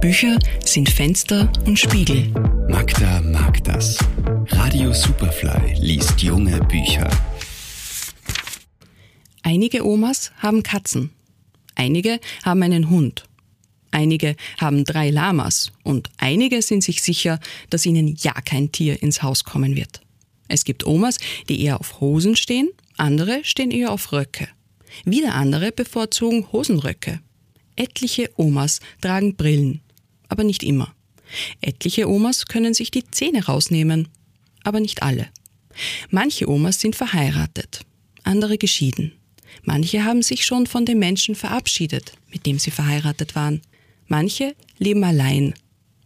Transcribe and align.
Bücher 0.00 0.38
sind 0.64 0.88
Fenster 0.88 1.52
und 1.66 1.76
Spiegel. 1.76 2.28
Magda 2.68 3.20
mag 3.20 3.64
das. 3.64 3.98
Radio 4.46 4.92
Superfly 4.92 5.74
liest 5.80 6.22
junge 6.22 6.60
Bücher. 6.60 7.10
Einige 9.42 9.84
Omas 9.84 10.30
haben 10.38 10.62
Katzen. 10.62 11.10
Einige 11.74 12.20
haben 12.44 12.62
einen 12.62 12.90
Hund. 12.90 13.24
Einige 13.90 14.36
haben 14.58 14.84
drei 14.84 15.10
Lamas 15.10 15.72
und 15.82 16.10
einige 16.18 16.62
sind 16.62 16.84
sich 16.84 17.02
sicher, 17.02 17.40
dass 17.68 17.84
ihnen 17.84 18.14
ja 18.20 18.34
kein 18.34 18.70
Tier 18.70 19.02
ins 19.02 19.24
Haus 19.24 19.42
kommen 19.42 19.74
wird. 19.74 20.00
Es 20.46 20.64
gibt 20.64 20.86
Omas, 20.86 21.18
die 21.48 21.60
eher 21.64 21.80
auf 21.80 22.00
Hosen 22.00 22.36
stehen, 22.36 22.68
andere 22.96 23.40
stehen 23.42 23.72
eher 23.72 23.90
auf 23.90 24.12
Röcke. 24.12 24.46
Wieder 25.04 25.34
andere 25.34 25.72
bevorzugen 25.72 26.46
Hosenröcke. 26.52 27.20
Etliche 27.74 28.30
Omas 28.36 28.80
tragen 29.00 29.36
Brillen, 29.36 29.80
aber 30.28 30.44
nicht 30.44 30.62
immer. 30.62 30.94
Etliche 31.60 32.08
Omas 32.08 32.46
können 32.46 32.74
sich 32.74 32.90
die 32.90 33.04
Zähne 33.10 33.44
rausnehmen, 33.44 34.08
aber 34.64 34.80
nicht 34.80 35.02
alle. 35.02 35.28
Manche 36.10 36.48
Omas 36.48 36.80
sind 36.80 36.96
verheiratet, 36.96 37.80
andere 38.24 38.58
geschieden. 38.58 39.12
Manche 39.62 40.04
haben 40.04 40.22
sich 40.22 40.44
schon 40.44 40.66
von 40.66 40.86
dem 40.86 40.98
Menschen 40.98 41.34
verabschiedet, 41.34 42.12
mit 42.30 42.46
dem 42.46 42.58
sie 42.58 42.70
verheiratet 42.70 43.34
waren. 43.34 43.60
Manche 44.06 44.54
leben 44.78 45.04
allein. 45.04 45.54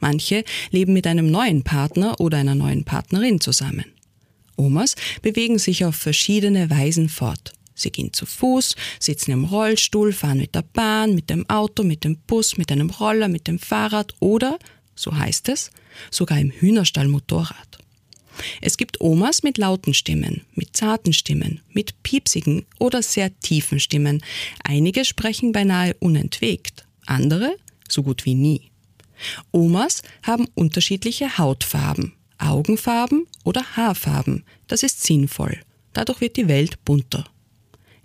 Manche 0.00 0.44
leben 0.70 0.92
mit 0.92 1.06
einem 1.06 1.30
neuen 1.30 1.62
Partner 1.62 2.20
oder 2.20 2.38
einer 2.38 2.54
neuen 2.54 2.84
Partnerin 2.84 3.40
zusammen. 3.40 3.86
Omas 4.56 4.96
bewegen 5.22 5.58
sich 5.58 5.84
auf 5.84 5.96
verschiedene 5.96 6.70
Weisen 6.70 7.08
fort. 7.08 7.52
Sie 7.74 7.90
gehen 7.90 8.12
zu 8.12 8.26
Fuß, 8.26 8.76
sitzen 9.00 9.32
im 9.32 9.44
Rollstuhl, 9.44 10.12
fahren 10.12 10.38
mit 10.38 10.54
der 10.54 10.62
Bahn, 10.62 11.14
mit 11.14 11.30
dem 11.30 11.48
Auto, 11.50 11.82
mit 11.82 12.04
dem 12.04 12.16
Bus, 12.16 12.56
mit 12.56 12.70
einem 12.70 12.90
Roller, 12.90 13.28
mit 13.28 13.48
dem 13.48 13.58
Fahrrad 13.58 14.14
oder, 14.20 14.58
so 14.94 15.16
heißt 15.16 15.48
es, 15.48 15.70
sogar 16.10 16.38
im 16.38 16.50
Hühnerstall 16.50 17.08
Motorrad. 17.08 17.78
Es 18.60 18.76
gibt 18.76 19.00
Omas 19.00 19.42
mit 19.42 19.58
lauten 19.58 19.94
Stimmen, 19.94 20.42
mit 20.54 20.76
zarten 20.76 21.12
Stimmen, 21.12 21.60
mit 21.72 22.02
piepsigen 22.02 22.66
oder 22.78 23.02
sehr 23.02 23.38
tiefen 23.40 23.78
Stimmen. 23.78 24.24
Einige 24.64 25.04
sprechen 25.04 25.52
beinahe 25.52 25.94
unentwegt, 26.00 26.84
andere 27.06 27.56
so 27.88 28.02
gut 28.02 28.24
wie 28.24 28.34
nie. 28.34 28.70
Omas 29.52 30.02
haben 30.22 30.48
unterschiedliche 30.54 31.38
Hautfarben, 31.38 32.14
Augenfarben 32.38 33.26
oder 33.44 33.62
Haarfarben. 33.76 34.44
Das 34.66 34.82
ist 34.82 35.02
sinnvoll. 35.02 35.60
Dadurch 35.92 36.20
wird 36.20 36.36
die 36.36 36.48
Welt 36.48 36.84
bunter. 36.84 37.24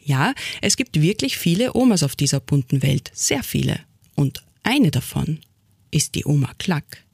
Ja, 0.09 0.33
es 0.61 0.75
gibt 0.75 0.99
wirklich 0.99 1.37
viele 1.37 1.75
Omas 1.75 2.01
auf 2.01 2.15
dieser 2.15 2.39
bunten 2.39 2.81
Welt, 2.81 3.11
sehr 3.13 3.43
viele. 3.43 3.79
Und 4.15 4.43
eine 4.63 4.89
davon 4.89 5.37
ist 5.91 6.15
die 6.15 6.25
Oma 6.25 6.49
Klack. 6.57 7.05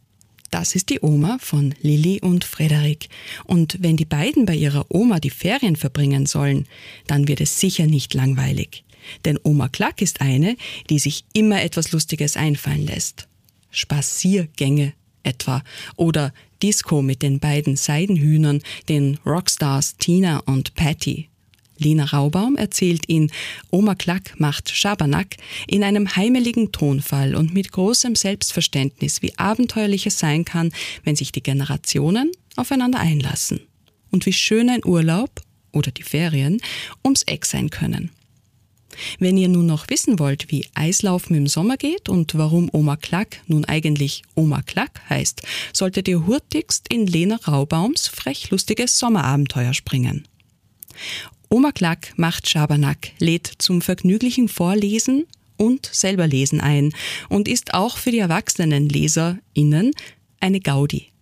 Das 0.49 0.75
ist 0.75 0.89
die 0.89 1.01
Oma 1.01 1.38
von 1.41 1.75
Lilly 1.81 2.21
und 2.21 2.45
Frederik. 2.45 3.09
Und 3.43 3.75
wenn 3.81 3.97
die 3.97 4.05
beiden 4.05 4.45
bei 4.45 4.55
ihrer 4.55 4.85
Oma 4.88 5.19
die 5.19 5.29
Ferien 5.29 5.75
verbringen 5.75 6.25
sollen, 6.25 6.67
dann 7.05 7.27
wird 7.27 7.41
es 7.41 7.59
sicher 7.59 7.85
nicht 7.85 8.13
langweilig. 8.13 8.85
Denn 9.25 9.38
Oma 9.43 9.67
Klack 9.67 10.01
ist 10.01 10.21
eine, 10.21 10.55
die 10.89 10.99
sich 10.99 11.25
immer 11.33 11.61
etwas 11.61 11.91
Lustiges 11.91 12.38
einfallen 12.38 12.85
lässt. 12.85 13.27
Spaziergänge 13.71 14.93
etwa 15.21 15.66
oder 15.97 16.33
Disco 16.63 17.01
mit 17.01 17.23
den 17.23 17.41
beiden 17.41 17.75
Seidenhühnern, 17.75 18.61
den 18.88 19.19
Rockstars 19.25 19.97
Tina 19.97 20.39
und 20.45 20.75
Patty. 20.75 21.27
Lena 21.78 22.06
Raubaum 22.06 22.56
erzählt 22.56 23.06
in 23.08 23.31
Oma 23.70 23.95
Klack 23.95 24.40
macht 24.40 24.70
Schabernack 24.70 25.38
in 25.68 25.84
einem 25.84 26.16
heimeligen 26.16 26.72
Tonfall 26.72 27.36
und 27.36 27.54
mit 27.54 27.72
großem 27.72 28.16
Selbstverständnis, 28.16 29.22
wie 29.22 29.38
abenteuerlich 29.38 30.06
es 30.08 30.20
sein 30.20 30.46
kann, 30.46 30.72
wenn 31.03 31.16
sich 31.16 31.31
die 31.31 31.44
Generationen 31.44 32.31
aufeinander 32.56 33.00
einlassen. 33.00 33.62
Und 34.12 34.25
wie 34.25 34.34
schön 34.34 34.69
ein 34.69 34.85
Urlaub 34.85 35.41
oder 35.74 35.91
die 35.91 36.03
Ferien 36.03 36.62
ums 37.03 37.24
Eck 37.24 37.46
sein 37.46 37.69
können. 37.69 38.12
Wenn 39.19 39.38
ihr 39.38 39.50
nun 39.50 39.66
noch 39.66 39.90
wissen 39.90 40.19
wollt, 40.19 40.52
wie 40.52 40.68
Eislaufen 40.74 41.35
im 41.35 41.47
Sommer 41.47 41.75
geht 41.75 42.08
und 42.08 42.38
warum 42.38 42.69
Oma 42.72 42.96
Klack 42.96 43.41
nun 43.47 43.66
eigentlich 43.66 44.24
Oma 44.35 44.62
Klack 44.62 45.02
heißt, 45.09 45.41
solltet 45.74 46.08
ihr 46.08 46.25
hurtigst 46.25 46.88
in 46.88 47.06
Lena 47.06 47.38
Raubaums 47.47 48.08
frechlustiges 48.08 48.97
Sommerabenteuer 48.97 49.74
springen. 49.74 50.28
Oma 51.55 51.71
Klack 51.71 52.11
macht 52.17 52.49
Schabernack, 52.49 53.13
lädt 53.17 53.49
zum 53.59 53.81
vergnüglichen 53.81 54.49
Vorlesen 54.49 55.25
und 55.55 55.85
selber 55.89 56.27
Lesen 56.27 56.59
ein 56.59 56.93
und 57.29 57.47
ist 57.47 57.73
auch 57.73 57.95
für 57.95 58.11
die 58.11 58.19
erwachsenen 58.19 58.89
LeserInnen 58.89 59.91
eine 60.41 60.59
Gaudi. 60.59 61.13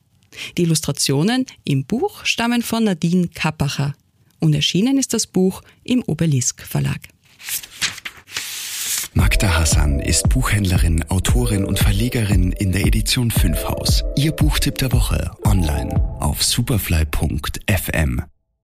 Die 0.57 0.63
Illustrationen 0.63 1.45
im 1.65 1.85
Buch 1.85 2.25
stammen 2.25 2.63
von 2.63 2.85
Nadine 2.85 3.27
Kappacher 3.27 3.93
und 4.39 4.55
erschienen 4.55 4.97
ist 4.97 5.13
das 5.13 5.27
Buch 5.27 5.61
im 5.83 6.03
Obelisk 6.07 6.63
Verlag. 6.63 7.01
Magda 9.13 9.59
Hassan 9.59 9.99
ist 9.99 10.29
Buchhändlerin, 10.29 11.03
Autorin 11.09 11.63
und 11.63 11.77
Verlegerin 11.77 12.53
in 12.53 12.71
der 12.71 12.87
Edition 12.87 13.29
5 13.29 13.65
Haus. 13.65 14.03
Ihr 14.15 14.31
Buchtipp 14.31 14.79
der 14.79 14.91
Woche 14.93 15.29
online 15.43 15.93
auf 16.19 16.43
superfly.fm. 16.43 18.23